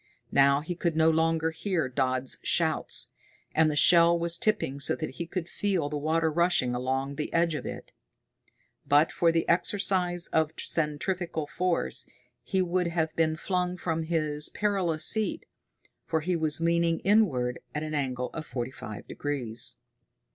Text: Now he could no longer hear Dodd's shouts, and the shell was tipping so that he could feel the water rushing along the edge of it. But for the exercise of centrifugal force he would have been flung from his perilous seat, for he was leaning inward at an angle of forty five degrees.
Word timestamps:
Now 0.31 0.61
he 0.61 0.73
could 0.73 0.95
no 0.95 1.11
longer 1.11 1.51
hear 1.51 1.87
Dodd's 1.87 2.39
shouts, 2.41 3.11
and 3.53 3.69
the 3.69 3.75
shell 3.75 4.17
was 4.17 4.39
tipping 4.39 4.79
so 4.79 4.95
that 4.95 5.11
he 5.11 5.27
could 5.27 5.47
feel 5.47 5.89
the 5.89 5.97
water 5.97 6.31
rushing 6.31 6.73
along 6.73 7.17
the 7.17 7.31
edge 7.31 7.53
of 7.53 7.67
it. 7.67 7.91
But 8.83 9.11
for 9.11 9.31
the 9.31 9.47
exercise 9.47 10.25
of 10.29 10.53
centrifugal 10.57 11.45
force 11.45 12.07
he 12.41 12.63
would 12.63 12.87
have 12.87 13.15
been 13.15 13.35
flung 13.35 13.77
from 13.77 14.01
his 14.01 14.49
perilous 14.49 15.05
seat, 15.05 15.45
for 16.07 16.21
he 16.21 16.35
was 16.35 16.61
leaning 16.61 16.97
inward 17.01 17.59
at 17.75 17.83
an 17.83 17.93
angle 17.93 18.31
of 18.33 18.47
forty 18.47 18.71
five 18.71 19.07
degrees. 19.07 19.75